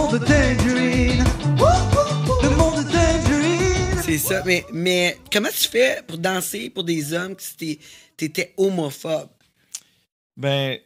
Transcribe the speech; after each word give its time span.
monde 0.00 0.18
de 0.18 0.24
Tangerine. 0.24 1.24
Le 2.42 2.56
monde 2.56 2.76
de 2.84 2.90
Tangerine. 2.90 4.02
C'est 4.02 4.18
ça. 4.18 4.42
Mais, 4.46 4.64
mais 4.72 5.18
comment 5.32 5.48
tu 5.48 5.68
fais 5.68 6.02
pour 6.06 6.18
danser 6.18 6.70
pour 6.70 6.84
des 6.84 7.12
hommes 7.12 7.34
si 7.38 7.78
t'étais 8.16 8.54
homophobe? 8.56 9.28
Ben, 10.36 10.78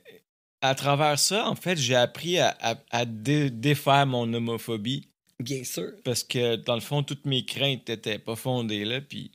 à 0.61 0.75
travers 0.75 1.19
ça, 1.19 1.49
en 1.49 1.55
fait, 1.55 1.77
j'ai 1.77 1.95
appris 1.95 2.39
à, 2.39 2.57
à- 2.61 2.77
à 2.91 3.05
dé- 3.05 3.51
défaire 3.51 4.07
mon 4.07 4.33
homophobie 4.33 5.09
Bien 5.39 5.63
sûr. 5.65 5.93
parce 6.05 6.25
que, 6.25 6.57
dans 6.57 6.75
le 6.75 6.81
fond, 6.81 7.03
toutes 7.03 7.25
mes 7.27 7.45
craintes 7.45 7.89
étaient 7.89 8.19
pas 8.19 8.37
fondées, 8.37 8.85
là, 8.85 9.01
puis 9.01 9.31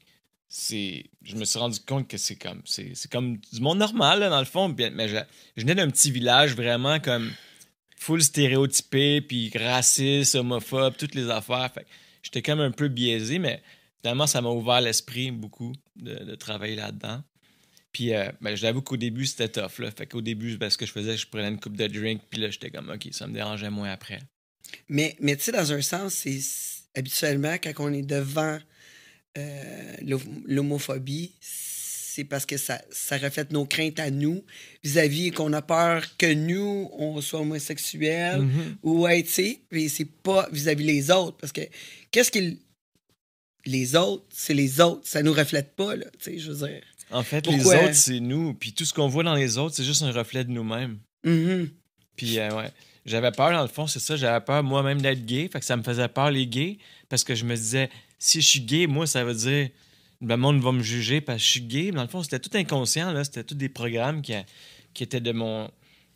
c'est... 0.50 1.06
Je 1.24 1.36
me 1.36 1.46
suis 1.46 1.60
rendu 1.60 1.80
compte 1.80 2.08
que 2.08 2.18
c'est 2.18 2.36
comme... 2.36 2.62
C'est 2.66 3.10
comme 3.12 3.38
du 3.38 3.62
monde 3.62 3.78
normal, 3.78 4.20
là, 4.20 4.30
dans 4.30 4.40
le 4.40 4.46
fond, 4.46 4.76
mais 4.78 5.08
je, 5.08 5.18
je 5.56 5.62
venais 5.62 5.76
d'un 5.76 5.90
petit 5.90 6.12
village 6.12 6.54
vraiment 6.56 7.00
comme 7.00 7.32
full 8.00 8.24
stéréotypé, 8.24 9.22
puis 9.22 9.52
raciste, 9.56 10.36
homophobe, 10.36 10.96
toutes 10.98 11.16
les 11.16 11.30
affaires, 11.30 11.70
fait 11.72 11.86
j'étais 12.24 12.42
comme 12.42 12.62
un 12.62 12.72
peu 12.72 12.88
biaisé, 12.88 13.40
mais 13.40 13.62
finalement, 14.02 14.26
ça 14.26 14.42
m'a 14.42 14.50
ouvert 14.50 14.82
l'esprit 14.82 15.32
beaucoup 15.32 15.74
de, 15.98 16.36
travailler 16.36 16.76
là-dedans. 16.76 17.22
Puis, 17.92 18.14
euh, 18.14 18.32
ben, 18.40 18.56
je 18.56 18.64
l'avoue 18.64 18.82
qu'au 18.82 18.98
début, 18.98 19.26
c'était 19.26 19.50
tough. 19.50 19.80
Là. 19.80 19.92
Fait 19.92 20.08
qu'au 20.08 20.22
début, 20.22 20.58
ben, 20.58 20.70
ce 20.70 20.78
que 20.78 20.86
je 20.86 20.92
faisais, 20.92 21.18
je 21.18 21.28
prenais 21.28 21.50
une 21.50 21.60
coupe 21.60 21.76
de 21.76 21.88
drink, 21.88 22.22
puis 22.30 22.40
là, 22.40 22.50
j'étais 22.50 22.70
comme, 22.70 22.90
OK, 22.90 23.10
ça 23.12 23.28
me 23.28 23.34
dérangeait 23.34 23.70
moins 23.70 23.92
après. 23.92 24.20
Mais, 24.88 25.18
mais 25.20 25.36
tu 25.36 25.44
sais, 25.44 25.52
dans 25.52 25.74
un 25.74 25.82
sens, 25.82 26.14
c'est 26.14 26.40
habituellement 26.96 27.56
quand 27.62 27.74
on 27.80 27.92
est 27.92 28.04
devant 28.04 28.60
euh, 29.38 29.94
l'hom- 30.02 30.44
l'homophobie, 30.46 31.34
c'est 32.20 32.26
parce 32.26 32.46
que 32.46 32.58
ça, 32.58 32.82
ça 32.92 33.18
reflète 33.18 33.52
nos 33.52 33.66
craintes 33.66 33.98
à 34.00 34.12
nous 34.12 34.44
vis-à-vis 34.84 35.32
qu'on 35.32 35.54
a 35.54 35.62
peur 35.62 36.04
que 36.18 36.34
nous, 36.34 36.90
on 36.94 37.22
soit 37.22 37.40
homosexuels 37.40 38.42
Mhm. 38.42 38.78
ou, 38.84 39.02
ouais, 39.04 39.24
tu 39.24 39.30
sais, 39.30 39.60
puis 39.70 39.88
c'est 39.88 40.04
pas 40.22 40.50
vis-à-vis 40.52 40.84
les 40.84 41.12
autres. 41.12 41.38
Parce 41.38 41.54
que 41.54 41.62
qu'est-ce 42.12 42.30
qu'ils. 42.32 42.58
Les 43.66 43.96
autres, 43.96 44.26
c'est 44.34 44.54
les 44.54 44.82
autres. 44.82 45.02
Ça 45.08 45.22
nous 45.24 45.34
reflète 45.34 45.76
pas, 45.76 45.96
là, 45.96 46.06
tu 46.20 46.32
sais, 46.32 46.40
je 46.40 46.52
veux 46.52 46.68
dire. 46.68 46.82
En 47.12 47.24
fait, 47.24 47.44
Pourquoi? 47.46 47.76
les 47.78 47.84
autres, 47.86 47.96
c'est 47.96 48.20
nous. 48.20 48.54
Puis 48.54 48.74
tout 48.74 48.84
ce 48.86 48.94
qu'on 48.94 49.08
voit 49.08 49.24
dans 49.24 49.36
les 49.36 49.58
autres, 49.58 49.76
c'est 49.76 49.84
juste 49.86 50.02
un 50.02 50.12
reflet 50.12 50.44
de 50.44 50.52
nous-mêmes. 50.52 50.98
Mhm. 51.24 51.70
Puis, 52.18 52.38
euh, 52.40 52.50
ouais. 52.56 52.70
J'avais 53.06 53.32
peur, 53.32 53.52
dans 53.52 53.62
le 53.62 53.68
fond, 53.70 53.88
c'est 53.88 54.00
ça. 54.00 54.18
J'avais 54.18 54.44
peur 54.44 54.62
moi-même 54.62 55.02
d'être 55.02 55.26
gay. 55.26 55.50
Fait 55.52 55.60
que 55.60 55.66
ça 55.66 55.78
me 55.78 55.84
faisait 55.84 56.08
peur, 56.10 56.32
les 56.32 56.46
gays. 56.48 56.78
Parce 57.08 57.24
que 57.24 57.34
je 57.34 57.46
me 57.46 57.56
disais, 57.56 57.90
si 58.18 58.42
je 58.42 58.48
suis 58.48 58.60
gay, 58.62 58.88
moi, 58.88 59.08
ça 59.08 59.24
veut 59.24 59.34
dire. 59.34 59.70
Le 60.22 60.36
monde 60.36 60.62
va 60.62 60.72
me 60.72 60.84
juger 60.84 61.22
parce 61.22 61.38
que 61.40 61.44
je 61.46 61.50
suis 61.50 61.62
gay. 61.62 61.86
Mais 61.86 61.92
dans 61.98 62.02
le 62.04 62.08
fond, 62.10 62.22
c'était 62.24 62.40
tout 62.40 62.56
inconscient. 62.58 63.12
là. 63.12 63.24
C'était 63.24 63.44
tous 63.44 63.56
des 63.56 63.70
programmes 63.70 64.22
qui, 64.22 64.34
qui 64.94 65.04
étaient 65.04 65.22
de 65.22 65.32
mon, 65.32 65.70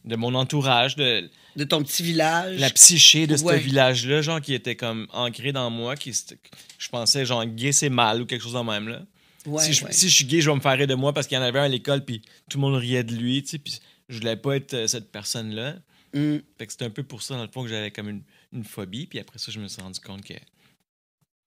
de 0.06 0.16
mon 0.16 0.36
entourage, 0.36 0.96
de 0.98 1.30
De 1.56 1.64
ton 1.64 1.82
petit 1.84 2.04
village. 2.04 2.60
la 2.60 2.70
psyché 2.70 3.28
de 3.28 3.36
Ouais. 3.42 3.58
ce 3.58 3.64
village-là, 3.64 4.22
genre, 4.22 4.42
qui 4.42 4.54
était 4.54 4.76
comme 4.76 5.08
ancré 5.14 5.52
dans 5.54 5.70
moi. 5.70 5.96
Qui, 5.96 6.12
je 6.78 6.90
pensais, 6.90 7.26
genre, 7.26 7.46
gay, 7.46 7.72
c'est 7.72 7.90
mal 7.90 8.22
ou 8.22 8.26
quelque 8.26 8.42
chose 8.42 8.54
de 8.54 8.60
même, 8.60 8.88
là. 8.90 9.02
Ouais, 9.46 9.62
si, 9.64 9.74
je, 9.74 9.84
ouais. 9.86 9.92
si 9.92 10.10
je 10.10 10.16
suis 10.16 10.26
gay, 10.26 10.40
je 10.42 10.50
vais 10.50 10.56
me 10.56 10.62
faire 10.62 10.78
rire 10.78 10.88
de 10.88 10.96
moi 10.96 11.14
parce 11.14 11.28
qu'il 11.28 11.36
y 11.36 11.40
en 11.40 11.44
avait 11.44 11.60
un 11.60 11.64
à 11.64 11.68
l'école, 11.68 12.04
puis 12.06 12.22
tout 12.50 12.58
le 12.58 12.62
monde 12.62 12.76
riait 12.76 13.04
de 13.04 13.14
lui, 13.14 13.44
tu 13.44 13.50
sais, 13.50 13.58
puis 13.58 13.80
je 14.08 14.18
voulais 14.20 14.38
pas 14.38 14.56
être 14.56 14.74
euh, 14.74 14.88
cette 14.88 15.12
personne-là. 15.12 15.76
Mm. 16.14 16.38
Fait 16.58 16.66
que 16.66 16.72
c'était 16.72 16.86
un 16.86 16.90
peu 16.90 17.04
pour 17.04 17.22
ça, 17.24 17.36
dans 17.36 17.42
le 17.44 17.50
fond, 17.50 17.62
que 17.64 17.70
j'avais 17.70 17.92
comme 17.92 18.08
une, 18.08 18.22
une 18.54 18.64
phobie, 18.64 19.06
puis 19.06 19.20
après 19.20 19.40
ça, 19.40 19.52
je 19.52 19.60
me 19.60 19.68
suis 19.68 19.82
rendu 19.82 20.00
compte 20.00 20.24
que. 20.24 20.34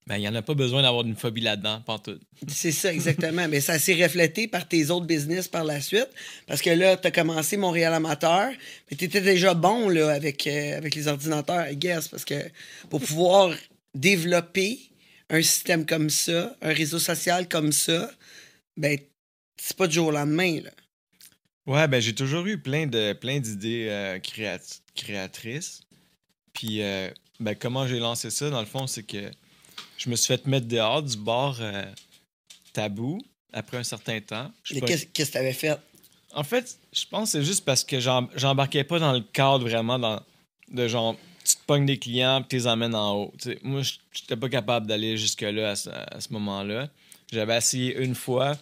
Ben, 0.07 0.15
il 0.15 0.21
n'y 0.21 0.27
en 0.29 0.35
a 0.35 0.41
pas 0.41 0.53
besoin 0.53 0.83
d'avoir 0.83 1.05
une 1.05 1.17
phobie 1.17 1.41
là-dedans, 1.41 1.81
pas 1.81 1.99
tout. 1.99 2.17
C'est 2.47 2.71
ça, 2.71 2.93
exactement. 2.93 3.45
Mais 3.49 3.59
ça 3.59 3.77
s'est 3.77 4.01
reflété 4.01 4.47
par 4.47 4.65
tes 4.65 4.89
autres 4.89 5.05
business 5.05 5.49
par 5.49 5.65
la 5.65 5.81
suite. 5.81 6.07
Parce 6.47 6.61
que 6.61 6.69
là, 6.69 6.95
tu 6.95 7.07
as 7.07 7.11
commencé 7.11 7.57
Montréal 7.57 7.93
Amateur, 7.93 8.49
mais 8.89 8.95
tu 8.95 9.03
étais 9.03 9.19
déjà 9.19 9.53
bon 9.53 9.89
là, 9.89 10.11
avec, 10.11 10.47
euh, 10.47 10.77
avec 10.77 10.95
les 10.95 11.09
ordinateurs, 11.09 11.67
I 11.69 11.75
guess. 11.75 12.07
Parce 12.07 12.23
que 12.23 12.35
pour 12.89 13.01
pouvoir 13.01 13.53
développer 13.95 14.79
un 15.29 15.41
système 15.41 15.85
comme 15.85 16.09
ça, 16.09 16.55
un 16.61 16.71
réseau 16.71 16.99
social 16.99 17.49
comme 17.49 17.73
ça, 17.73 18.09
ben, 18.77 18.97
c'est 19.57 19.75
pas 19.75 19.87
du 19.87 19.95
jour 19.95 20.07
au 20.07 20.11
lendemain. 20.11 20.61
Là. 20.63 20.71
Ouais, 21.65 21.85
ben 21.89 21.99
j'ai 21.99 22.15
toujours 22.15 22.45
eu 22.45 22.57
plein 22.57 22.87
de 22.87 23.11
plein 23.11 23.39
d'idées 23.41 23.87
euh, 23.89 24.19
créat- 24.19 24.79
créatrices. 24.95 25.81
Puis, 26.53 26.81
euh, 26.81 27.09
ben, 27.41 27.55
comment 27.55 27.85
j'ai 27.85 27.99
lancé 27.99 28.29
ça, 28.29 28.49
dans 28.49 28.61
le 28.61 28.65
fond, 28.65 28.87
c'est 28.87 29.03
que 29.03 29.29
je 29.97 30.09
me 30.09 30.15
suis 30.15 30.27
fait 30.27 30.45
mettre 30.47 30.67
dehors 30.67 31.01
du 31.03 31.17
bar 31.17 31.57
euh, 31.59 31.83
tabou 32.73 33.19
après 33.53 33.77
un 33.77 33.83
certain 33.83 34.19
temps. 34.21 34.51
Mais 34.71 34.79
pas- 34.79 34.87
Qu'est-ce 34.87 35.05
que 35.05 35.31
tu 35.31 35.37
avais 35.37 35.53
fait? 35.53 35.77
En 36.33 36.43
fait, 36.43 36.77
je 36.93 37.05
pense 37.09 37.31
que 37.31 37.39
c'est 37.39 37.45
juste 37.45 37.65
parce 37.65 37.83
que 37.83 37.99
j'em- 37.99 38.27
j'embarquais 38.35 38.83
pas 38.83 38.99
dans 38.99 39.13
le 39.13 39.21
cadre 39.21 39.67
vraiment 39.67 39.97
dans, 39.97 40.21
de 40.71 40.87
genre, 40.87 41.15
tu 41.43 41.55
te 41.55 41.61
pognes 41.65 41.85
des 41.85 41.97
clients 41.97 42.41
puis 42.41 42.49
tu 42.49 42.55
les 42.57 42.67
emmènes 42.67 42.93
en 42.95 43.15
haut. 43.15 43.33
Tu 43.41 43.51
sais, 43.51 43.59
moi, 43.63 43.81
je 43.81 43.93
j'étais 44.11 44.35
pas 44.35 44.49
capable 44.49 44.85
d'aller 44.87 45.17
jusque-là 45.17 45.71
à 45.71 45.75
ce, 45.75 46.33
moment-là. 46.33 46.89
J'avais 47.31 47.57
essayé 47.57 47.95
une 47.97 48.15
fois 48.15 48.57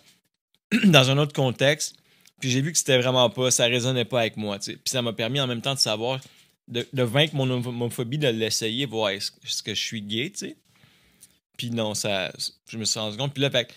dans 0.83 1.09
un 1.09 1.17
autre 1.17 1.33
contexte, 1.33 1.95
puis 2.39 2.51
j'ai 2.51 2.61
vu 2.61 2.71
que 2.71 2.77
c'était 2.77 2.97
vraiment 2.99 3.29
pas, 3.29 3.49
ça 3.51 3.65
résonnait 3.65 4.05
pas 4.05 4.21
avec 4.21 4.37
moi. 4.37 4.59
Puis 4.59 4.77
ça 4.85 5.01
m'a 5.01 5.13
permis 5.13 5.39
en 5.41 5.47
même 5.47 5.61
temps 5.61 5.73
de 5.73 5.79
savoir, 5.79 6.19
de, 6.67 6.87
de 6.93 7.03
vaincre 7.03 7.35
mon 7.35 7.49
homophobie, 7.49 8.17
de 8.19 8.27
l'essayer, 8.27 8.85
voir 8.85 9.09
est-ce 9.09 9.31
est-ce 9.45 9.63
que 9.63 9.73
je 9.73 9.81
suis 9.81 10.01
gay, 10.01 10.29
tu 10.31 10.39
sais. 10.49 10.55
Puis 11.57 11.71
non, 11.71 11.93
ça, 11.93 12.31
je 12.69 12.77
me 12.77 12.85
suis 12.85 12.99
rendu 12.99 13.17
compte. 13.17 13.33
Puis 13.33 13.41
là, 13.41 13.49
fait 13.49 13.71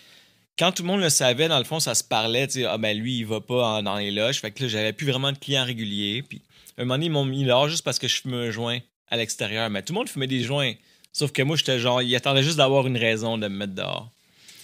quand 0.57 0.71
tout 0.73 0.83
le 0.83 0.87
monde 0.87 0.99
le 1.01 1.09
savait, 1.09 1.47
dans 1.47 1.57
le 1.57 1.63
fond, 1.63 1.79
ça 1.79 1.95
se 1.95 2.03
parlait, 2.03 2.45
tu 2.47 2.53
sais, 2.61 2.65
ah 2.65 2.77
ben 2.77 2.97
lui, 2.97 3.19
il 3.19 3.25
va 3.25 3.39
pas 3.41 3.77
en- 3.77 3.83
dans 3.83 3.95
les 3.97 4.11
loges. 4.11 4.39
Fait 4.41 4.51
que 4.51 4.63
là, 4.63 4.69
j'avais 4.69 4.93
plus 4.93 5.07
vraiment 5.09 5.31
de 5.31 5.37
clients 5.37 5.63
réguliers. 5.65 6.21
Puis 6.21 6.41
un 6.77 6.83
moment 6.83 6.95
donné, 6.95 7.05
ils 7.05 7.11
m'ont 7.11 7.25
mis 7.25 7.45
là 7.45 7.67
juste 7.69 7.83
parce 7.83 7.97
que 7.99 8.07
je 8.07 8.21
fumais 8.21 8.47
un 8.47 8.51
joint 8.51 8.79
à 9.09 9.15
l'extérieur. 9.17 9.69
Mais 9.69 9.81
tout 9.83 9.93
le 9.93 9.99
monde 9.99 10.09
fumait 10.09 10.27
des 10.27 10.41
joints. 10.43 10.73
Sauf 11.13 11.31
que 11.31 11.41
moi, 11.41 11.55
j'étais 11.55 11.79
genre, 11.79 12.01
il 12.01 12.13
attendait 12.15 12.43
juste 12.43 12.57
d'avoir 12.57 12.85
une 12.87 12.97
raison 12.97 13.37
de 13.37 13.47
me 13.47 13.55
mettre 13.57 13.73
dehors. 13.73 14.11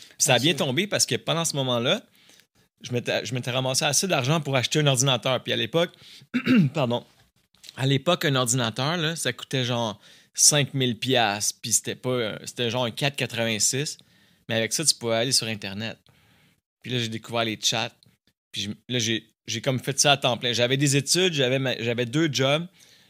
Puis 0.09 0.15
ça 0.19 0.35
a 0.35 0.39
bien 0.39 0.51
Ok. 0.51 0.57
tombé 0.59 0.85
parce 0.87 1.05
que 1.05 1.15
pendant 1.15 1.45
ce 1.45 1.55
moment-là, 1.55 2.01
je 2.81 2.91
m'étais 2.91 3.25
je 3.25 3.33
m'étais 3.33 3.51
ramassé 3.51 3.83
assez 3.85 4.07
d'argent 4.07 4.41
pour 4.41 4.55
acheter 4.55 4.79
un 4.79 4.87
ordinateur. 4.87 5.41
Puis 5.43 5.53
à 5.53 5.55
l'époque, 5.55 5.91
pardon, 6.73 7.03
à 7.77 7.85
l'époque, 7.85 8.25
un 8.25 8.35
ordinateur, 8.35 8.97
là, 8.97 9.15
ça 9.15 9.33
coûtait 9.33 9.63
genre 9.65 9.99
5000 10.35 10.99
pièces 10.99 11.51
puis 11.53 11.71
c'était 11.73 11.95
pas 11.95 12.37
c'était 12.45 12.69
genre 12.69 12.85
un 12.85 12.91
486 12.91 13.97
mais 14.47 14.55
avec 14.55 14.73
ça 14.73 14.85
tu 14.85 14.93
pouvais 14.93 15.15
aller 15.15 15.31
sur 15.31 15.47
internet. 15.47 15.97
Puis 16.81 16.91
là 16.91 16.99
j'ai 16.99 17.07
découvert 17.09 17.45
les 17.45 17.57
chats. 17.61 17.91
Puis 18.51 18.61
je- 18.63 18.93
là 18.93 18.99
j'ai 18.99 19.25
j'ai 19.47 19.61
comme 19.61 19.79
fait 19.79 19.99
ça 19.99 20.13
à 20.13 20.17
temps 20.17 20.37
plein. 20.37 20.53
J'avais 20.53 20.77
des 20.77 20.95
études 20.95 21.33
j'avais 21.33 21.83
j'avais 21.83 22.05
deux 22.05 22.29
jobs. 22.31 22.65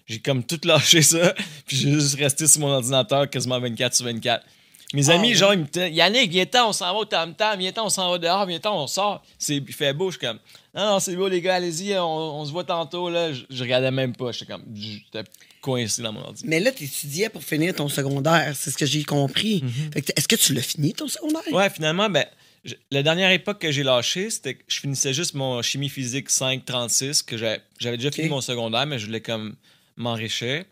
J'ai 0.06 0.20
comme 0.20 0.44
tout 0.44 0.60
lâché 0.66 1.02
ça 1.02 1.34
puis 1.66 1.76
j'ai 1.78 1.92
juste 1.92 2.16
resté 2.18 2.48
sur 2.48 2.62
mon 2.62 2.70
ordinateur 2.70 3.30
quasiment 3.30 3.60
24 3.60 3.94
sur 3.96 4.06
24 4.06 4.46
mes 4.94 5.10
Ah, 5.10 5.14
amis 5.16 5.30
ouais. 5.30 5.34
genre 5.34 5.54
ils 5.54 5.60
me 5.62 5.66
disaient 5.66 5.92
Yannick 5.92 6.30
viens-ten 6.32 6.62
on 6.68 6.72
s'en 6.72 6.94
va 6.94 7.00
au 7.00 7.06
tam 7.06 7.34
tam 7.36 7.58
viens-ten 7.58 7.82
on 7.82 7.90
s'en 7.90 8.12
va 8.12 8.18
dehors 8.20 8.46
viens-ten 8.46 8.70
on 8.70 8.86
sort. 8.86 9.24
C'est 9.40 9.56
il 9.58 9.74
fait 9.74 9.94
beau 9.94 10.12
je 10.12 10.18
suis 10.20 10.28
comme 10.28 10.38
non 10.76 10.86
non 10.86 11.00
c'est 11.00 11.16
beau 11.16 11.28
les 11.28 11.42
gars 11.42 11.56
allez-y 11.56 11.98
on, 11.98 12.06
on 12.40 12.46
se 12.46 12.52
voit 12.52 12.64
tantôt 12.66 13.10
là. 13.10 13.34
Je, 13.34 13.42
je 13.50 13.64
regardais 13.64 13.90
même 13.90 14.16
pas 14.16 14.32
j'étais 14.32 14.46
comme 14.54 14.64
j'étais 14.76 15.24
coincé 15.66 16.02
dans 16.04 16.14
mon 16.14 16.22
ordinateur 16.22 16.48
Mais 16.50 16.60
là, 16.60 16.72
tu 16.72 16.84
étudiais 16.84 17.30
pour 17.30 17.44
finir 17.44 17.74
ton 17.74 17.90
secondaire, 17.90 18.54
c'est 18.56 18.70
ce 18.72 18.78
que 18.78 18.86
j'ai 18.86 19.04
compris. 19.04 19.64
Mhm. 19.64 19.90
Est-ce 20.16 20.28
que 20.28 20.36
tu 20.36 20.54
l'as 20.54 20.62
fini, 20.62 20.94
ton 20.94 21.08
secondaire? 21.08 21.42
Ouais, 21.52 21.70
finalement, 21.72 22.08
ben, 22.10 22.26
je- 22.64 22.76
la 22.92 23.02
dernière 23.02 23.32
époque 23.32 23.60
que 23.60 23.72
j'ai 23.72 23.84
lâché, 23.84 24.30
c'était 24.30 24.54
que 24.54 24.64
je 24.68 24.80
finissais 24.80 25.14
juste 25.14 25.34
mon 25.34 25.62
chimie 25.64 25.90
physique 25.90 26.30
536, 26.30 27.24
que 27.24 27.36
j'avais 27.38 27.98
déjà 27.98 28.12
fini 28.12 28.30
mon 28.30 28.42
secondaire, 28.42 28.86
mais 28.86 29.00
je 29.00 29.08
voulais 29.08 29.22
comme 29.22 29.56
m'enrichir. 29.98 30.64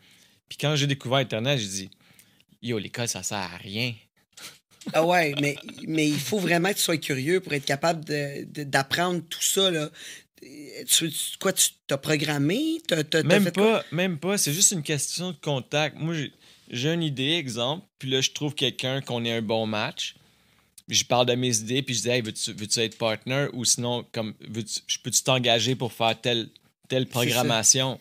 Puis 0.47 0.57
quand 0.61 0.75
j'ai 0.75 0.85
découvert 0.87 1.17
Internet, 1.19 1.57
j'ai 1.59 1.67
dit 1.67 1.89
Yo, 2.61 2.77
l'école, 2.77 3.07
ça 3.07 3.23
sert 3.23 3.37
à 3.39 3.57
rien. 3.57 3.93
Ah 4.93 5.03
ouais, 5.05 5.33
mais, 5.41 5.55
mais 5.87 6.07
il 6.09 6.19
faut 6.19 6.39
vraiment 6.39 6.69
que 6.69 6.75
tu 6.75 6.81
sois 6.83 6.97
curieux 6.97 7.39
pour 7.39 7.53
être 7.53 7.65
capable 7.65 8.03
d'apprendre 8.45 9.21
tout 9.29 9.41
ça. 9.41 9.71
Là. 9.71 9.89
Tu, 10.87 11.09
quoi, 11.39 11.53
tu 11.53 11.69
t'as 11.87 11.97
programmé? 11.97 12.81
T'as, 12.87 13.03
t'as- 13.03 13.21
t'as 13.21 13.27
Même 13.27 13.43
fait 13.45 13.55
quoi? 13.55 13.79
pas, 13.81 13.85
même 13.95 14.17
pas. 14.17 14.37
C'est 14.37 14.53
juste 14.53 14.71
une 14.71 14.83
question 14.83 15.31
de 15.31 15.37
contact. 15.37 15.97
Moi, 15.97 16.13
j'ai- 16.13 16.31
j'ai 16.69 16.93
une 16.93 17.03
idée, 17.03 17.31
exemple, 17.33 17.85
puis 17.99 18.09
là, 18.09 18.21
je 18.21 18.31
trouve 18.31 18.55
quelqu'un 18.55 19.01
qu'on 19.01 19.23
ait 19.25 19.31
un 19.33 19.41
bon 19.41 19.65
match. 19.65 20.15
Je 20.89 21.03
parle 21.05 21.27
de 21.27 21.35
mes 21.35 21.57
idées, 21.59 21.81
puis 21.81 21.95
je 21.95 22.01
dis, 22.01 22.09
hey, 22.09 22.21
veux-tu 22.21 22.51
veux-tu 22.53 22.79
être 22.79 22.97
partner? 22.97 23.47
Ou 23.53 23.63
sinon, 23.63 24.05
comme, 24.11 24.33
je 24.41 24.97
peux-tu 25.01 25.23
t'engager 25.23 25.75
pour 25.75 25.93
faire 25.93 26.19
telle, 26.19 26.49
telle 26.89 27.05
programmation? 27.07 27.99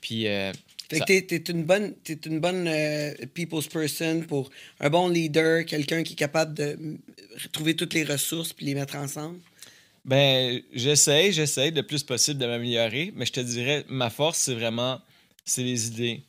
Puis, 0.00 0.26
euh, 0.28 0.52
Fait 0.88 0.98
ça- 0.98 1.04
que 1.04 1.12
t'es, 1.20 1.22
t'es 1.40 1.52
une 1.52 1.64
bonne, 1.64 1.94
t'es 2.04 2.18
une 2.26 2.38
bonne 2.40 2.66
euh, 2.68 3.12
people's 3.34 3.66
person 3.66 4.22
pour 4.22 4.48
un 4.80 4.88
bon 4.90 5.08
leader, 5.08 5.64
quelqu'un 5.66 6.02
qui 6.02 6.12
est 6.12 6.16
capable 6.16 6.54
de 6.54 6.78
trouver 7.52 7.74
toutes 7.74 7.94
les 7.94 8.04
ressources 8.04 8.52
puis 8.52 8.64
les 8.66 8.74
mettre 8.74 8.94
ensemble. 8.96 9.38
Ben, 10.08 10.62
j'essaye, 10.72 11.34
j'essaye 11.34 11.70
le 11.70 11.82
plus 11.82 12.02
possible 12.02 12.40
de 12.40 12.46
m'améliorer, 12.46 13.12
mais 13.14 13.26
je 13.26 13.32
te 13.32 13.40
dirais, 13.40 13.84
ma 13.90 14.08
force, 14.08 14.38
c'est 14.38 14.54
vraiment, 14.54 15.02
c'est 15.44 15.62
les 15.62 15.88
idées. 15.88 16.22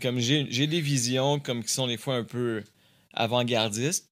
Comme 0.00 0.18
j'ai 0.18 0.66
des 0.66 0.80
visions, 0.80 1.38
comme 1.38 1.62
qui 1.62 1.70
sont 1.70 1.86
des 1.86 1.98
fois 1.98 2.14
un 2.14 2.24
peu 2.24 2.64
avant-gardistes. 3.12 4.08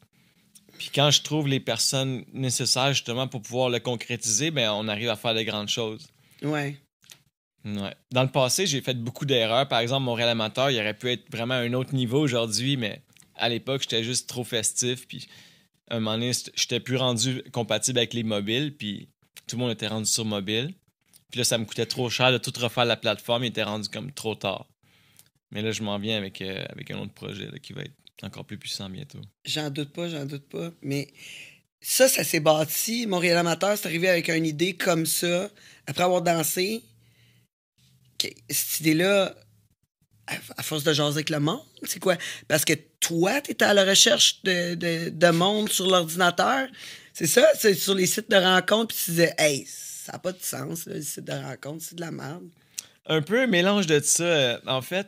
Puis 0.76 0.90
quand 0.94 1.10
je 1.10 1.22
trouve 1.22 1.48
les 1.48 1.60
personnes 1.60 2.26
nécessaires 2.34 2.92
justement 2.92 3.26
pour 3.26 3.40
pouvoir 3.40 3.70
le 3.70 3.80
concrétiser, 3.80 4.50
ben 4.50 4.70
on 4.72 4.86
arrive 4.86 5.08
à 5.08 5.16
faire 5.16 5.34
de 5.34 5.40
grandes 5.40 5.70
choses. 5.70 6.06
Ouais. 6.42 6.76
Ouais. 7.64 7.94
Dans 8.12 8.22
le 8.22 8.30
passé, 8.30 8.66
j'ai 8.66 8.82
fait 8.82 9.02
beaucoup 9.02 9.24
d'erreurs. 9.24 9.66
Par 9.66 9.78
exemple, 9.78 10.04
Montréal 10.04 10.28
Amateur, 10.28 10.70
il 10.70 10.78
aurait 10.78 10.92
pu 10.92 11.10
être 11.10 11.24
vraiment 11.30 11.54
à 11.54 11.58
un 11.58 11.72
autre 11.72 11.94
niveau 11.94 12.20
aujourd'hui, 12.20 12.76
mais 12.76 13.00
à 13.34 13.48
l'époque, 13.48 13.80
j'étais 13.80 14.04
juste 14.04 14.28
trop 14.28 14.44
festif. 14.44 15.08
Puis, 15.08 15.26
un 15.88 16.00
moment 16.00 16.18
donné, 16.18 16.32
j'étais 16.54 16.80
plus 16.80 16.96
rendu 16.96 17.42
compatible 17.52 17.98
avec 17.98 18.14
les 18.14 18.22
mobiles. 18.22 18.76
Puis, 18.76 19.08
tout 19.46 19.56
le 19.56 19.60
monde 19.62 19.70
était 19.70 19.86
rendu 19.86 20.06
sur 20.06 20.24
mobile. 20.24 20.74
Puis 21.30 21.38
là, 21.38 21.44
ça 21.44 21.58
me 21.58 21.64
coûtait 21.64 21.86
trop 21.86 22.10
cher 22.10 22.32
de 22.32 22.38
tout 22.38 22.52
refaire 22.58 22.84
la 22.84 22.96
plateforme. 22.96 23.44
Il 23.44 23.48
était 23.48 23.62
rendu 23.62 23.88
comme 23.88 24.12
trop 24.12 24.34
tard. 24.34 24.66
Mais 25.50 25.62
là, 25.62 25.70
je 25.70 25.82
m'en 25.82 25.98
viens 25.98 26.16
avec, 26.16 26.40
euh, 26.42 26.64
avec 26.70 26.90
un 26.90 26.98
autre 26.98 27.12
projet 27.12 27.48
qui 27.62 27.72
va 27.72 27.82
être 27.82 27.94
encore 28.22 28.44
plus 28.44 28.58
puissant 28.58 28.88
bientôt. 28.88 29.20
J'en 29.44 29.70
doute 29.70 29.92
pas, 29.92 30.08
j'en 30.08 30.24
doute 30.24 30.48
pas. 30.48 30.70
Mais 30.82 31.08
ça, 31.80 32.08
ça 32.08 32.24
s'est 32.24 32.40
bâti. 32.40 33.06
Montréal 33.06 33.38
Amateur, 33.38 33.76
c'est 33.76 33.86
arrivé 33.86 34.08
avec 34.08 34.28
une 34.28 34.46
idée 34.46 34.74
comme 34.74 35.06
ça, 35.06 35.50
après 35.86 36.02
avoir 36.02 36.22
dansé. 36.22 36.82
Cette 38.48 38.80
idée-là, 38.80 39.36
à 40.56 40.62
force 40.62 40.82
de 40.84 40.92
jaser 40.92 41.16
avec 41.16 41.30
le 41.30 41.38
monde, 41.40 41.60
c'est 41.84 42.00
quoi? 42.00 42.16
Parce 42.48 42.64
que 42.64 42.72
toi, 43.00 43.40
tu 43.40 43.52
étais 43.52 43.64
à 43.64 43.74
la 43.74 43.84
recherche 43.84 44.42
de, 44.42 44.74
de, 44.74 45.08
de 45.10 45.28
monde 45.30 45.68
sur 45.68 45.86
l'ordinateur. 45.88 46.66
C'est 47.12 47.26
ça? 47.26 47.46
C'est 47.58 47.74
sur 47.74 47.94
les 47.94 48.06
sites 48.06 48.30
de 48.30 48.36
rencontres, 48.36 48.94
puis 48.94 49.04
tu 49.04 49.10
disais, 49.12 49.34
hey, 49.38 49.64
ça 49.66 50.12
n'a 50.12 50.18
pas 50.18 50.32
de 50.32 50.42
sens, 50.42 50.86
là, 50.86 50.94
les 50.94 51.02
sites 51.02 51.24
de 51.24 51.32
rencontres, 51.32 51.84
c'est 51.88 51.94
de 51.96 52.00
la 52.00 52.10
merde. 52.10 52.44
Un 53.06 53.22
peu 53.22 53.40
un 53.42 53.46
mélange 53.46 53.86
de 53.86 54.00
ça. 54.00 54.24
Euh, 54.24 54.58
En 54.66 54.82
fait, 54.82 55.06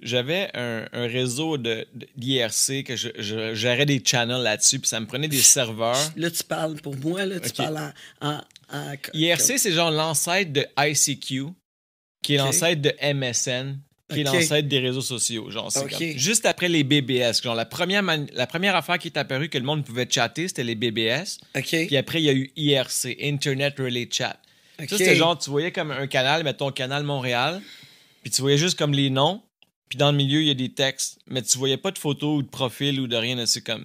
j'avais 0.00 0.50
un, 0.54 0.86
un 0.92 1.06
réseau 1.06 1.58
d'IRC 1.58 2.84
que 2.84 2.96
je, 2.96 3.54
gérais 3.54 3.86
des 3.86 4.02
channels 4.04 4.42
là-dessus, 4.42 4.78
puis 4.78 4.88
ça 4.88 4.98
me 5.00 5.06
prenait 5.06 5.28
des 5.28 5.40
serveurs. 5.42 5.96
Là, 6.16 6.30
tu 6.30 6.42
parles 6.44 6.80
pour 6.80 6.96
moi, 6.96 7.24
là, 7.26 7.38
tu 7.40 7.50
parles 7.52 7.92
en. 8.20 8.28
en, 8.28 8.40
en- 8.72 8.94
IRC, 9.12 9.58
c'est 9.58 9.72
genre 9.72 9.90
l'ancêtre 9.90 10.52
de 10.52 10.66
ICQ, 10.78 11.46
qui 12.22 12.34
est 12.34 12.38
l'ancêtre 12.38 12.80
de 12.82 12.92
MSN, 13.12 13.78
qui 14.10 14.20
est 14.20 14.24
l'ancêtre 14.24 14.68
des 14.68 14.78
réseaux 14.78 15.00
sociaux. 15.02 15.50
Genre, 15.50 15.70
c'est 15.70 15.80
Ok. 15.80 15.90
comme- 15.98 16.18
juste 16.18 16.46
après 16.46 16.68
les 16.68 16.82
BBS. 16.84 17.42
Genre, 17.42 17.54
la 17.54 17.64
première, 17.66 18.02
mani- 18.02 18.30
la 18.32 18.46
première 18.46 18.74
affaire 18.76 18.98
qui 18.98 19.08
est 19.08 19.16
apparue 19.18 19.48
que 19.48 19.58
le 19.58 19.64
monde 19.64 19.84
pouvait 19.84 20.06
chatter, 20.10 20.48
c'était 20.48 20.64
les 20.64 20.74
BBS. 20.74 21.38
Puis 21.86 21.96
après, 21.96 22.20
il 22.20 22.24
y 22.24 22.28
a 22.30 22.32
eu 22.32 22.50
IRC, 22.56 23.16
Internet 23.22 23.74
Relay 23.78 24.08
Chat. 24.10 24.38
Ça, 24.78 24.86
c'était 24.96 25.16
genre, 25.16 25.36
tu 25.38 25.50
voyais 25.50 25.72
comme 25.72 25.90
un 25.90 26.06
canal, 26.06 26.44
mettons 26.44 26.70
Canal 26.70 27.02
Montréal, 27.04 27.60
puis 28.22 28.30
tu 28.30 28.40
voyais 28.40 28.58
juste 28.58 28.78
comme 28.78 28.92
les 28.92 29.10
noms, 29.10 29.42
puis 29.88 29.98
dans 29.98 30.10
le 30.12 30.16
milieu, 30.16 30.40
il 30.40 30.46
y 30.46 30.50
a 30.50 30.54
des 30.54 30.68
textes, 30.68 31.18
mais 31.28 31.42
tu 31.42 31.58
voyais 31.58 31.76
pas 31.76 31.90
de 31.90 31.98
photos 31.98 32.38
ou 32.38 32.42
de 32.42 32.48
profil 32.48 33.00
ou 33.00 33.06
de 33.08 33.16
rien. 33.16 33.44
C'est 33.46 33.62
comme. 33.62 33.84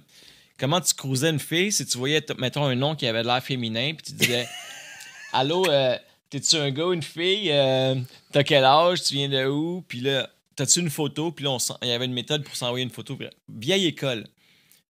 Comment 0.56 0.80
tu 0.80 0.94
cruisais 0.94 1.30
une 1.30 1.40
fille 1.40 1.72
si 1.72 1.84
tu 1.84 1.98
voyais, 1.98 2.24
mettons, 2.38 2.64
un 2.64 2.76
nom 2.76 2.94
qui 2.94 3.06
avait 3.08 3.22
de 3.22 3.26
l'air 3.26 3.42
féminin, 3.42 3.92
puis 3.94 4.06
tu 4.06 4.12
disais 4.12 4.46
Allô, 5.32 5.66
euh, 5.68 5.96
t'es-tu 6.34 6.56
un 6.56 6.70
gars 6.72 6.86
ou 6.86 6.92
une 6.92 7.02
fille? 7.02 7.50
Euh, 7.52 7.94
T'as 8.32 8.42
quel 8.42 8.64
âge? 8.64 9.04
Tu 9.04 9.14
viens 9.14 9.28
de 9.28 9.46
où? 9.46 9.84
Puis 9.86 10.00
là, 10.00 10.28
t'as-tu 10.56 10.80
une 10.80 10.90
photo? 10.90 11.30
Puis 11.30 11.44
là, 11.44 11.52
on 11.52 11.58
il 11.82 11.88
y 11.88 11.92
avait 11.92 12.06
une 12.06 12.12
méthode 12.12 12.42
pour 12.42 12.56
s'envoyer 12.56 12.82
une 12.84 12.90
photo. 12.90 13.16
Vieille 13.48 13.86
école. 13.86 14.26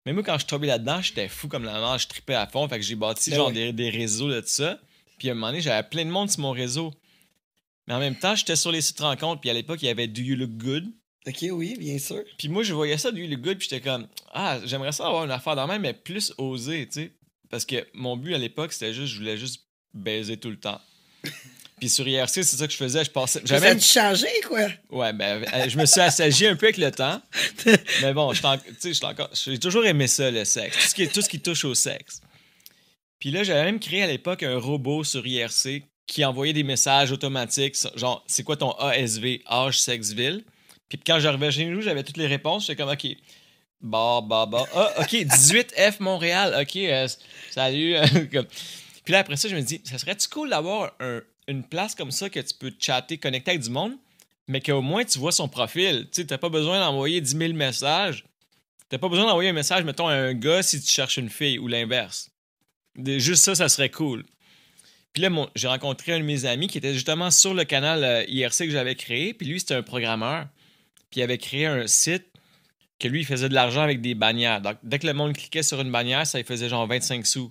Mais 0.04 0.12
moi, 0.12 0.24
quand 0.24 0.34
je 0.34 0.38
suis 0.38 0.48
tombé 0.48 0.66
là-dedans, 0.66 1.00
j'étais 1.00 1.28
fou 1.28 1.46
comme 1.46 1.62
la 1.64 1.78
mort, 1.78 1.96
je 1.96 2.08
tripais 2.08 2.34
à 2.34 2.48
fond. 2.48 2.68
Fait 2.68 2.78
que 2.78 2.84
j'ai 2.84 2.96
bâti 2.96 3.30
Ben 3.30 3.36
genre 3.36 3.52
des, 3.52 3.72
des 3.72 3.88
réseaux 3.88 4.28
de 4.28 4.42
ça. 4.44 4.80
Puis 5.18 5.28
à 5.28 5.32
un 5.32 5.34
moment 5.34 5.48
donné, 5.48 5.60
j'avais 5.60 5.88
plein 5.88 6.04
de 6.04 6.10
monde 6.10 6.28
sur 6.28 6.40
mon 6.40 6.50
réseau. 6.50 6.92
Mais 7.86 7.94
en 7.94 8.00
même 8.00 8.16
temps, 8.16 8.34
j'étais 8.34 8.56
sur 8.56 8.72
les 8.72 8.80
sites 8.80 8.98
rencontres. 8.98 9.40
Puis 9.40 9.50
à 9.50 9.54
l'époque, 9.54 9.80
il 9.82 9.86
y 9.86 9.90
avait 9.90 10.08
Do 10.08 10.20
You 10.20 10.34
Look 10.34 10.50
Good? 10.50 10.86
OK, 11.24 11.44
oui, 11.52 11.76
bien 11.78 11.98
sûr. 11.98 12.24
Puis 12.36 12.48
moi, 12.48 12.64
je 12.64 12.74
voyais 12.74 12.98
ça, 12.98 13.12
Do 13.12 13.18
You 13.18 13.28
Look 13.28 13.42
Good. 13.42 13.58
Puis 13.58 13.68
j'étais 13.70 13.82
comme, 13.82 14.08
ah, 14.32 14.58
j'aimerais 14.64 14.92
ça 14.92 15.06
avoir 15.06 15.24
une 15.24 15.30
affaire 15.30 15.54
dans 15.54 15.66
la 15.68 15.74
main, 15.74 15.78
mais 15.78 15.92
plus 15.92 16.34
osée, 16.36 16.88
tu 16.88 17.00
sais. 17.00 17.12
Parce 17.48 17.64
que 17.64 17.86
mon 17.94 18.16
but 18.16 18.34
à 18.34 18.38
l'époque, 18.38 18.72
c'était 18.72 18.92
juste, 18.92 19.12
je 19.12 19.18
voulais 19.20 19.36
juste 19.36 19.68
baiser 19.94 20.36
tout 20.36 20.50
le 20.50 20.58
temps. 20.58 20.80
Puis 21.78 21.88
sur 21.88 22.08
IRC, 22.08 22.28
c'est 22.28 22.44
ça 22.56 22.66
que 22.66 22.72
je 22.72 22.76
faisais. 22.76 23.04
Je 23.04 23.10
passais. 23.10 23.40
Ça 23.46 23.56
a 23.56 23.60
même- 23.60 23.80
changé, 23.80 24.26
quoi? 24.48 24.66
Ouais, 24.90 25.12
ben, 25.12 25.44
euh, 25.54 25.68
je 25.68 25.78
me 25.78 25.86
suis 25.86 26.00
assagi 26.00 26.46
un 26.48 26.56
peu 26.56 26.66
avec 26.66 26.76
le 26.76 26.90
temps. 26.90 27.22
Mais 28.02 28.12
bon, 28.12 28.32
je 28.32 28.42
t'en- 28.42 28.58
tu 28.58 28.64
sais, 28.80 28.92
je 28.94 29.00
t'en- 29.00 29.10
encore- 29.10 29.30
j'ai 29.32 29.58
toujours 29.58 29.86
aimé 29.86 30.08
ça, 30.08 30.28
le 30.30 30.44
sexe. 30.44 30.76
Tout 30.76 30.88
ce 30.88 30.94
qui, 30.94 31.08
tout 31.08 31.22
ce 31.22 31.28
qui 31.28 31.38
touche 31.40 31.64
au 31.64 31.74
sexe. 31.76 32.20
Puis 33.20 33.30
là, 33.30 33.44
j'avais 33.44 33.62
même 33.64 33.78
créé 33.78 34.02
à 34.02 34.06
l'époque 34.08 34.42
un 34.42 34.58
robot 34.58 35.04
sur 35.04 35.24
IRC 35.24 35.84
qui 36.08 36.24
envoyait 36.24 36.52
des 36.52 36.62
messages 36.64 37.12
automatiques, 37.12 37.76
genre, 37.94 38.24
c'est 38.26 38.42
quoi 38.42 38.56
ton 38.56 38.72
ASV, 38.72 39.42
âge, 39.48 39.78
sexe, 39.80 40.10
ville? 40.12 40.42
Puis 40.88 40.98
quand 41.06 41.20
j'arrivais 41.20 41.50
chez 41.52 41.64
nous, 41.66 41.80
j'avais 41.82 42.02
toutes 42.02 42.16
les 42.16 42.26
réponses. 42.26 42.66
J'étais 42.66 42.82
comme, 42.82 42.90
OK, 42.92 43.06
bah, 43.82 44.20
bah, 44.24 44.46
bah. 44.46 44.64
Ah, 44.74 44.92
OK, 45.00 45.12
18F 45.12 45.96
Montréal. 46.00 46.56
OK, 46.60 46.76
euh, 46.76 47.06
salut. 47.50 47.94
Puis 49.08 49.14
là, 49.14 49.20
après 49.20 49.38
ça, 49.38 49.48
je 49.48 49.56
me 49.56 49.62
dis, 49.62 49.80
ça 49.84 49.96
serait-tu 49.96 50.28
cool 50.28 50.50
d'avoir 50.50 50.92
un- 51.00 51.22
une 51.46 51.64
place 51.64 51.94
comme 51.94 52.10
ça 52.10 52.28
que 52.28 52.40
tu 52.40 52.52
peux 52.54 52.70
chatter, 52.78 53.16
connecter 53.16 53.52
avec 53.52 53.62
du 53.62 53.70
monde, 53.70 53.92
mais 54.48 54.60
qu'au 54.60 54.82
moins 54.82 55.02
tu 55.02 55.18
vois 55.18 55.32
son 55.32 55.48
profil. 55.48 56.06
Tu 56.12 56.26
t'as 56.26 56.36
pas 56.36 56.50
besoin 56.50 56.78
d'envoyer 56.78 57.22
10 57.22 57.34
000 57.34 57.54
messages. 57.54 58.26
T'as 58.90 58.98
pas 58.98 59.08
besoin 59.08 59.24
d'envoyer 59.24 59.48
un 59.48 59.54
message, 59.54 59.82
mettons, 59.84 60.08
à 60.08 60.12
un 60.12 60.34
gars 60.34 60.62
si 60.62 60.78
tu 60.82 60.92
cherches 60.92 61.16
une 61.16 61.30
fille 61.30 61.58
ou 61.58 61.68
l'inverse. 61.68 62.28
Juste 63.02 63.44
ça, 63.44 63.54
ça 63.54 63.70
serait 63.70 63.88
cool. 63.88 64.26
Puis 65.14 65.22
là, 65.22 65.30
j'ai 65.56 65.68
rencontré 65.68 66.12
un 66.12 66.18
de 66.20 66.24
mes 66.24 66.44
amis 66.44 66.66
qui 66.66 66.76
était 66.76 66.92
justement 66.92 67.30
sur 67.30 67.54
le 67.54 67.64
canal 67.64 68.04
euh, 68.04 68.24
IRC 68.28 68.66
que 68.66 68.70
j'avais 68.72 68.94
créé. 68.94 69.32
Puis 69.32 69.46
lui, 69.46 69.58
c'était 69.58 69.72
un 69.76 69.82
programmeur. 69.82 70.48
Puis 71.10 71.20
il 71.20 71.22
avait 71.22 71.38
créé 71.38 71.64
un 71.64 71.86
site 71.86 72.26
que 72.98 73.08
lui, 73.08 73.20
il 73.20 73.26
faisait 73.26 73.48
de 73.48 73.54
l'argent 73.54 73.80
avec 73.80 74.02
des 74.02 74.14
bannières. 74.14 74.60
Donc, 74.60 74.76
dès 74.82 74.98
que 74.98 75.06
le 75.06 75.14
monde 75.14 75.32
cliquait 75.32 75.62
sur 75.62 75.80
une 75.80 75.90
bannière, 75.90 76.26
ça 76.26 76.36
lui 76.36 76.44
faisait 76.44 76.68
genre 76.68 76.86
25 76.86 77.26
sous. 77.26 77.50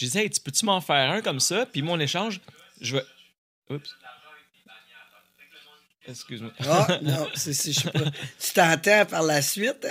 J'ai 0.00 0.08
dit, 0.08 0.18
hey, 0.18 0.30
tu 0.30 0.40
peux-tu 0.40 0.64
m'en 0.64 0.80
faire 0.80 1.10
un 1.10 1.20
comme 1.20 1.40
ça? 1.40 1.66
Puis 1.66 1.82
mon 1.82 2.00
échange, 2.00 2.40
je 2.80 2.96
vais. 2.96 3.04
Oups. 3.68 3.94
Excuse-moi. 6.08 6.52
Ah, 6.66 6.98
non, 7.02 7.28
c'est, 7.34 7.52
c'est- 7.52 7.72
je 7.72 7.80
sais 7.80 7.90
pas. 7.90 8.10
Tu 8.40 8.52
t'entends 8.54 9.04
par 9.04 9.22
la 9.22 9.42
suite? 9.42 9.86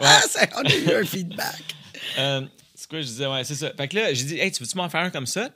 Ouais. 0.00 0.46
On 0.54 0.64
a 0.66 0.76
eu 0.76 0.94
un 0.96 1.04
feedback. 1.06 1.62
Euh, 2.18 2.42
c'est 2.74 2.90
quoi 2.90 3.00
je 3.00 3.06
disais? 3.06 3.26
Ouais, 3.26 3.42
c'est 3.44 3.54
ça. 3.54 3.72
Fait 3.74 3.88
que 3.88 3.96
là, 3.96 4.12
j'ai 4.12 4.24
dit, 4.24 4.38
hey, 4.38 4.52
tu 4.52 4.62
veux-tu 4.62 4.76
m'en 4.76 4.90
faire 4.90 5.00
un 5.00 5.10
comme 5.10 5.26
ça? 5.26 5.48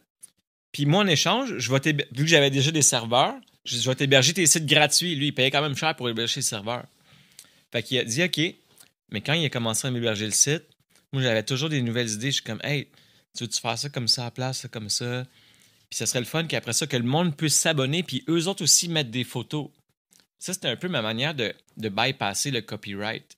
Puis 0.73 0.87
moi, 0.87 1.03
en 1.03 1.07
échange, 1.07 1.59
je 1.59 1.71
vais 1.71 1.93
vu 2.13 2.25
que 2.25 2.31
j'avais 2.31 2.51
déjà 2.51 2.71
des 2.71 2.81
serveurs, 2.81 3.35
je, 3.67 3.77
vais 3.87 3.95
t'héberger 3.95 4.33
tes 4.33 4.47
sites 4.47 4.65
gratuits. 4.65 5.15
Lui, 5.17 5.27
il 5.27 5.33
payait 5.33 5.51
quand 5.51 5.61
même 5.63 5.77
cher 5.77 5.95
pour 5.95 6.09
héberger 6.09 6.41
ses 6.41 6.49
serveurs. 6.49 6.87
Fait 7.73 7.83
qu'il 7.83 7.99
a 7.99 8.05
dit, 8.05 8.25
OK. 8.25 8.41
Mais 9.11 9.21
quand 9.21 9.35
il 9.35 9.45
a 9.45 9.51
commencé 9.51 9.87
à 9.87 9.91
m'héberger 9.91 10.25
le 10.25 10.33
site, 10.33 10.65
moi, 11.13 11.21
j'avais 11.21 11.43
toujours 11.43 11.69
des 11.69 11.83
nouvelles 11.83 12.11
idées. 12.11 12.29
Je 12.29 12.37
suis 12.37 12.43
comme, 12.43 12.61
hey, 12.65 12.89
tu 13.37 13.45
veux-tu 13.45 13.61
faire 13.61 13.79
ça 13.79 13.89
comme 13.89 14.09
ça 14.09 14.23
à 14.23 14.25
la 14.27 14.31
place, 14.31 14.59
ça 14.59 14.69
comme 14.69 14.89
ça? 14.89 15.25
Puis 15.89 15.99
ça 15.99 16.07
serait 16.07 16.21
le 16.21 16.27
fun 16.27 16.45
qu'après 16.45 16.73
ça, 16.73 16.87
que 16.87 16.97
le 16.97 17.05
monde 17.05 17.37
puisse 17.37 17.55
s'abonner, 17.55 18.03
puis 18.03 18.25
eux 18.29 18.49
autres 18.49 18.65
aussi 18.65 18.89
mettre 18.89 19.11
des 19.11 19.25
photos. 19.25 19.69
Ça, 20.39 20.53
c'était 20.53 20.69
un 20.69 20.77
peu 20.77 20.89
ma 20.89 21.03
manière 21.03 21.35
de, 21.35 21.55
de 21.77 21.89
bypasser 21.89 22.51
le 22.51 22.61
copyright. 22.61 23.37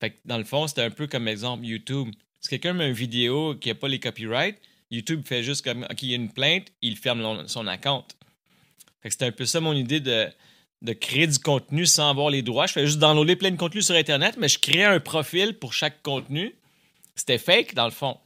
Fait 0.00 0.10
que 0.10 0.16
dans 0.24 0.38
le 0.38 0.44
fond, 0.44 0.66
c'était 0.66 0.82
un 0.82 0.90
peu 0.90 1.06
comme 1.06 1.26
exemple 1.26 1.64
YouTube. 1.64 2.08
Si 2.40 2.48
quelqu'un 2.48 2.72
met 2.72 2.88
une 2.88 2.94
vidéo 2.94 3.54
qui 3.56 3.68
n'a 3.68 3.74
pas 3.74 3.88
les 3.88 3.98
copyrights, 3.98 4.58
YouTube 4.90 5.22
fait 5.26 5.42
juste 5.42 5.64
comme, 5.64 5.84
OK, 5.84 6.02
il 6.02 6.10
y 6.10 6.12
a 6.12 6.16
une 6.16 6.30
plainte, 6.30 6.68
il 6.82 6.96
ferme 6.96 7.46
son 7.48 7.66
account. 7.66 8.04
Fait 9.02 9.08
que 9.08 9.14
c'était 9.14 9.26
un 9.26 9.32
peu 9.32 9.44
ça 9.44 9.60
mon 9.60 9.74
idée 9.74 10.00
de, 10.00 10.28
de 10.82 10.92
créer 10.92 11.26
du 11.26 11.38
contenu 11.38 11.86
sans 11.86 12.10
avoir 12.10 12.30
les 12.30 12.42
droits. 12.42 12.66
Je 12.66 12.72
fais 12.72 12.86
juste 12.86 12.98
downloader 12.98 13.36
plein 13.36 13.50
de 13.50 13.56
contenu 13.56 13.82
sur 13.82 13.94
Internet, 13.94 14.36
mais 14.38 14.48
je 14.48 14.58
créais 14.58 14.84
un 14.84 15.00
profil 15.00 15.54
pour 15.54 15.72
chaque 15.72 16.02
contenu. 16.02 16.54
C'était 17.14 17.38
fake, 17.38 17.74
dans 17.74 17.84
le 17.84 17.90
fond. 17.90 18.18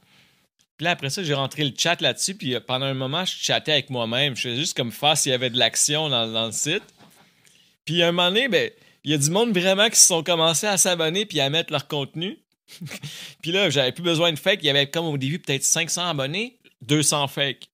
Là, 0.83 0.91
après 0.91 1.09
ça, 1.09 1.23
j'ai 1.23 1.33
rentré 1.33 1.63
le 1.63 1.71
chat 1.77 2.01
là-dessus, 2.01 2.35
puis 2.35 2.53
euh, 2.53 2.59
pendant 2.59 2.85
un 2.85 2.93
moment, 2.93 3.23
je 3.23 3.33
chattais 3.37 3.71
avec 3.71 3.89
moi-même. 3.89 4.35
Je 4.35 4.49
faisais 4.49 4.57
juste 4.57 4.75
comme 4.75 4.91
faire 4.91 5.17
s'il 5.17 5.31
y 5.31 5.35
avait 5.35 5.49
de 5.49 5.57
l'action 5.57 6.09
dans, 6.09 6.45
le 6.45 6.51
site. 6.51 6.83
Puis 7.85 8.03
à 8.03 8.09
un 8.09 8.11
moment 8.11 8.27
donné, 8.27 8.49
ben, 8.49 8.69
il 9.05 9.11
y 9.11 9.13
a 9.13 9.17
du 9.17 9.29
monde 9.29 9.57
vraiment 9.57 9.89
qui 9.89 9.97
se 9.97 10.07
sont 10.07 10.23
commencés 10.23 10.67
à 10.67 10.75
s'abonner 10.75 11.25
puis 11.25 11.39
à 11.39 11.49
mettre 11.49 11.71
leur 11.71 11.87
contenu. 11.87 12.37
puis 13.41 13.53
là, 13.53 13.69
j'avais 13.69 13.93
plus 13.93 14.03
besoin 14.03 14.33
de 14.33 14.37
fake. 14.37 14.59
Il 14.61 14.65
y 14.65 14.69
avait 14.69 14.89
comme 14.89 15.05
au 15.05 15.17
début 15.17 15.39
peut-être 15.39 15.63
500 15.63 16.09
abonnés, 16.09 16.57
200 16.81 17.29
fake. 17.29 17.69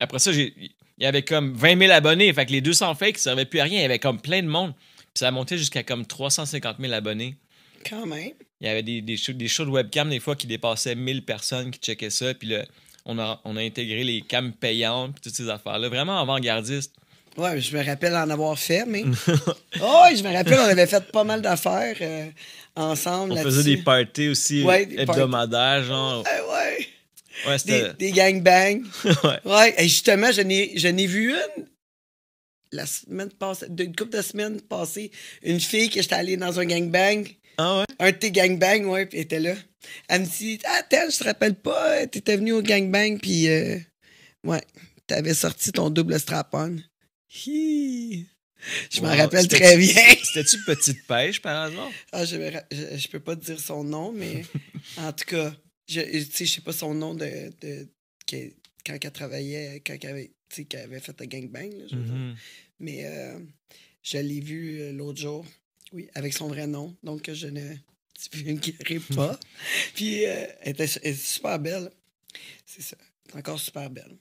Après 0.00 0.18
ça, 0.18 0.32
il 0.32 0.70
y 0.98 1.04
avait 1.04 1.22
comme 1.22 1.52
20 1.52 1.78
000 1.78 1.92
abonnés. 1.92 2.32
Fait 2.32 2.46
que 2.46 2.52
les 2.52 2.62
200 2.62 2.94
fakes 2.94 3.16
ne 3.16 3.20
servaient 3.20 3.44
plus 3.44 3.60
à 3.60 3.64
rien. 3.64 3.80
Il 3.80 3.82
y 3.82 3.84
avait 3.84 3.98
comme 3.98 4.20
plein 4.20 4.42
de 4.42 4.48
monde. 4.48 4.72
Puis 4.98 5.10
ça 5.16 5.28
a 5.28 5.30
monté 5.30 5.58
jusqu'à 5.58 5.82
comme 5.82 6.06
350 6.06 6.78
000 6.80 6.92
abonnés. 6.94 7.36
Quand 7.88 8.06
même. 8.06 8.32
Il 8.60 8.66
y 8.66 8.70
avait 8.70 8.82
des, 8.82 9.00
des, 9.00 9.16
shows, 9.16 9.32
des 9.32 9.48
shows 9.48 9.64
de 9.64 9.70
webcam 9.70 10.08
des 10.08 10.20
fois 10.20 10.36
qui 10.36 10.46
dépassaient 10.46 10.94
1000 10.94 11.24
personnes 11.24 11.70
qui 11.70 11.80
checkaient 11.80 12.10
ça. 12.10 12.32
Puis 12.34 12.48
là, 12.48 12.64
on 13.04 13.18
a, 13.18 13.40
on 13.44 13.56
a 13.56 13.60
intégré 13.60 14.04
les 14.04 14.22
cams 14.22 14.52
payantes 14.52 15.14
puis 15.14 15.20
toutes 15.22 15.34
ces 15.34 15.48
affaires-là. 15.48 15.88
Vraiment 15.88 16.20
avant-gardiste. 16.20 16.94
Ouais, 17.36 17.60
je 17.60 17.76
me 17.76 17.82
rappelle 17.82 18.14
en 18.14 18.28
avoir 18.28 18.58
fait, 18.58 18.84
mais. 18.86 19.04
oh, 19.80 20.04
je 20.14 20.22
me 20.22 20.32
rappelle, 20.32 20.58
on 20.58 20.64
avait 20.64 20.86
fait 20.86 21.02
pas 21.10 21.24
mal 21.24 21.40
d'affaires 21.40 21.96
euh, 22.00 22.26
ensemble. 22.76 23.32
On 23.32 23.42
faisait 23.42 23.76
des 23.76 23.82
parties 23.82 24.28
aussi 24.28 24.62
Ouais, 24.62 24.84
des 24.84 24.96
parties. 25.06 25.20
hebdomadaires, 25.20 25.82
genre. 25.82 26.24
Ouais, 26.24 26.40
ouais. 26.52 26.88
Ouais, 27.46 27.56
Des, 27.64 27.92
des 27.98 28.12
gangbangs. 28.12 28.82
ouais. 29.24 29.40
Ouais, 29.46 29.74
et 29.78 29.84
justement, 29.88 30.30
je 30.30 30.42
n'ai, 30.42 30.76
je 30.76 30.88
n'ai 30.88 31.06
vu 31.06 31.32
une 31.32 31.66
la 32.72 32.86
semaine 32.86 33.30
passée, 33.30 33.66
une 33.68 33.94
couple 33.94 34.16
de 34.16 34.22
semaines 34.22 34.60
passées, 34.60 35.10
une 35.42 35.60
fille 35.60 35.90
que 35.90 36.00
j'étais 36.00 36.14
allé 36.14 36.36
dans 36.36 36.58
un 36.58 36.64
gangbang. 36.64 37.26
Ah 37.62 37.78
ouais? 37.78 37.84
Un 38.00 38.10
de 38.10 38.16
tes 38.16 38.32
gangbangs, 38.32 38.86
ouais, 38.86 39.06
puis 39.06 39.18
était 39.18 39.38
là. 39.38 39.54
Elle 40.08 40.22
me 40.22 40.26
dit 40.26 40.58
Ah, 40.64 40.82
tel, 40.88 41.12
je 41.12 41.18
te 41.18 41.24
rappelle 41.24 41.54
pas, 41.54 42.06
t'étais 42.08 42.36
venu 42.36 42.52
au 42.52 42.62
gangbang, 42.62 43.18
puis 43.20 43.48
euh, 43.48 43.78
ouais, 44.44 44.62
t'avais 45.06 45.34
sorti 45.34 45.70
ton 45.70 45.88
double 45.88 46.18
strap-on. 46.18 46.78
Hi. 47.46 48.26
Je 48.90 49.00
m'en 49.00 49.16
rappelle 49.16 49.46
très 49.46 49.76
bien. 49.76 49.94
C'était-tu 50.22 50.62
Petite 50.64 51.06
Pêche 51.06 51.40
par 51.40 51.62
hasard? 51.62 51.90
Ah, 52.10 52.24
je, 52.24 52.36
je, 52.72 52.96
je 52.96 53.08
peux 53.08 53.20
pas 53.20 53.36
te 53.36 53.44
dire 53.44 53.60
son 53.60 53.84
nom, 53.84 54.10
mais 54.12 54.44
en 54.98 55.12
tout 55.12 55.24
cas, 55.24 55.54
je 55.88 56.00
tu 56.00 56.24
sais, 56.32 56.46
je 56.46 56.52
sais 56.54 56.60
pas 56.62 56.72
son 56.72 56.94
nom 56.94 57.14
de, 57.14 57.52
de 57.60 57.88
quand 58.84 58.98
elle 59.04 59.12
travaillait, 59.12 59.82
quand 59.86 59.96
elle 60.02 60.10
avait, 60.10 60.32
qu'elle 60.68 60.80
avait 60.80 61.00
fait 61.00 61.18
le 61.20 61.26
gangbang. 61.26 61.70
là, 61.70 61.84
je 61.88 61.96
veux 61.96 62.04
dire. 62.04 62.12
Mhm. 62.14 62.36
Mais 62.80 63.06
euh, 63.06 63.38
je 64.02 64.18
l'ai 64.18 64.40
vu 64.40 64.80
euh, 64.80 64.92
l'autre 64.92 65.20
jour, 65.20 65.46
oui, 65.92 66.08
avec 66.14 66.32
son 66.32 66.48
vrai 66.48 66.66
nom, 66.66 66.96
donc 67.02 67.30
je 67.32 67.46
ne 67.48 67.74
divulguerai 68.32 69.00
pas. 69.14 69.38
Puis 69.94 70.24
euh, 70.26 70.46
elle, 70.60 70.72
était, 70.72 70.86
elle 71.02 71.16
super 71.16 71.58
belle. 71.58 71.90
C'est 72.66 72.82
ça. 72.82 72.96
Encore 73.34 73.58
super 73.60 73.90
belle. 73.90 74.16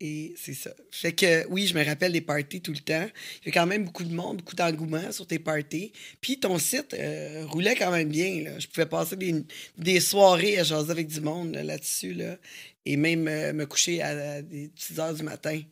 Et 0.00 0.34
c'est 0.36 0.54
ça. 0.54 0.74
Fait 0.90 1.12
que 1.12 1.46
oui, 1.48 1.66
je 1.66 1.74
me 1.74 1.82
rappelle 1.84 2.12
des 2.12 2.20
parties 2.20 2.60
tout 2.60 2.72
le 2.72 2.78
temps. 2.80 3.08
Il 3.42 3.46
y 3.46 3.48
a 3.50 3.52
quand 3.52 3.66
même 3.66 3.84
beaucoup 3.84 4.04
de 4.04 4.12
monde, 4.12 4.38
beaucoup 4.38 4.56
d'engouement 4.56 5.12
sur 5.12 5.26
tes 5.26 5.38
parties. 5.38 5.92
Puis 6.20 6.40
ton 6.40 6.58
site 6.58 6.92
euh, 6.94 7.46
roulait 7.46 7.76
quand 7.76 7.90
même 7.92 8.08
bien. 8.08 8.42
Là. 8.42 8.58
Je 8.58 8.66
pouvais 8.66 8.86
passer 8.86 9.16
des, 9.16 9.34
des 9.78 10.00
soirées 10.00 10.58
à 10.58 10.64
jaser 10.64 10.90
avec 10.90 11.06
du 11.06 11.20
monde 11.20 11.54
là, 11.54 11.62
là-dessus. 11.62 12.12
Là, 12.12 12.36
et 12.84 12.96
même 12.96 13.28
euh, 13.28 13.52
me 13.54 13.64
coucher 13.66 14.02
à, 14.02 14.08
à 14.34 14.42
des 14.42 14.70
6 14.74 14.98
heures 15.00 15.14
du 15.14 15.22
matin. 15.22 15.62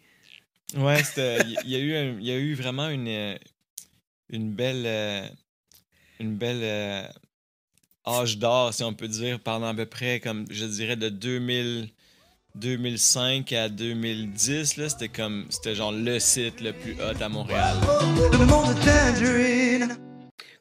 Ouais. 0.77 1.03
Il 1.17 1.71
y, 1.71 1.75
a 1.77 1.79
eu 1.79 1.95
un- 1.97 2.21
y 2.21 2.31
a 2.31 2.37
eu 2.39 2.55
vraiment 2.55 2.89
une, 2.89 3.37
une 4.31 4.53
belle. 4.55 4.87
Euh, 6.23 6.29
une 6.29 6.37
belle. 6.37 6.61
euh, 6.63 7.03
âge 8.07 8.39
d'or, 8.39 8.75
si 8.75 8.83
on 8.83 8.95
peut 8.95 9.09
dire, 9.09 9.41
pendant 9.41 9.69
à 9.69 9.75
peu 9.75 9.87
près, 9.87 10.21
comme 10.21 10.45
je 10.51 10.65
dirais, 10.65 10.97
de 10.97 11.09
2000, 11.09 11.89
2005 12.57 13.53
à 13.53 13.69
2010. 13.69 14.77
Là, 14.77 14.89
c'était 14.89 15.09
comme. 15.09 15.47
C'était 15.51 15.75
genre 15.75 15.93
le 15.93 16.19
site 16.19 16.61
le 16.61 16.73
plus 16.73 16.95
hot 16.95 17.21
à 17.21 17.29
Montréal. 17.29 17.77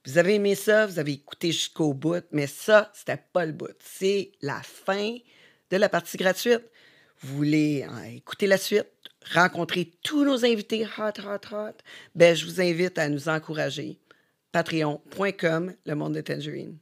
Vous 0.06 0.18
avez 0.18 0.36
aimé 0.36 0.56
ça, 0.56 0.88
vous 0.88 0.98
avez 0.98 1.14
écouté 1.14 1.52
jusqu'au 1.52 1.94
bout, 1.94 2.24
mais 2.32 2.48
ça, 2.48 2.92
c'était 2.96 3.22
pas 3.34 3.46
le 3.46 3.52
bout. 3.52 3.76
C'est 3.84 4.32
la 4.42 4.62
fin 4.64 5.16
de 5.70 5.78
la 5.78 5.90
partie 5.90 6.18
gratuite. 6.18 6.64
Vous 7.22 7.38
voulez 7.38 7.84
hein, 7.84 8.04
écouter 8.16 8.48
la 8.48 8.58
suite, 8.58 8.88
rencontrer 9.32 9.92
tous 10.04 10.26
nos 10.26 10.44
invités 10.44 10.88
hot, 10.98 11.22
hot, 11.24 11.56
hot, 11.56 11.78
ben, 12.16 12.36
je 12.36 12.46
vous 12.46 12.60
invite 12.60 12.98
à 12.98 13.10
nous 13.10 13.30
encourager. 13.30 14.01
Patreon.com, 14.52 15.76
le 15.86 15.96
monde 15.96 16.16
de 16.16 16.22
Tangerine. 16.22 16.78